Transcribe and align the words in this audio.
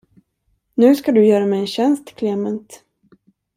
Nu 0.73 0.95
skall 0.95 1.13
du 1.15 1.27
göra 1.27 1.45
mig 1.45 1.59
en 1.59 1.67
tjänst, 1.67 2.15
Klement. 2.15 2.83